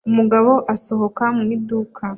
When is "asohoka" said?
0.73-1.23